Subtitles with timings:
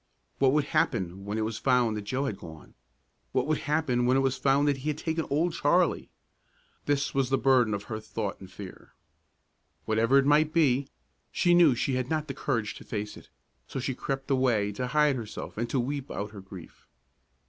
[0.39, 2.73] What would happen when it was found that Joe had gone?
[3.33, 6.09] What would happen when it was found that he had taken Old Charlie?
[6.85, 8.93] This was the burden of her thought and fear.
[9.85, 10.87] Whatever it might be,
[11.31, 13.29] she knew she had not the courage to face it,
[13.67, 16.87] so she crept away to hide herself and to weep out her grief.